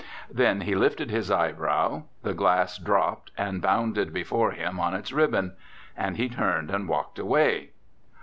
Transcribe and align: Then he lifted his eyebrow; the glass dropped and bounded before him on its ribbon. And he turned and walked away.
Then 0.31 0.61
he 0.61 0.73
lifted 0.73 1.11
his 1.11 1.29
eyebrow; 1.29 2.05
the 2.23 2.33
glass 2.33 2.79
dropped 2.79 3.29
and 3.37 3.61
bounded 3.61 4.11
before 4.11 4.49
him 4.49 4.79
on 4.79 4.95
its 4.95 5.11
ribbon. 5.13 5.53
And 5.95 6.17
he 6.17 6.27
turned 6.27 6.71
and 6.71 6.89
walked 6.89 7.19
away. 7.19 7.69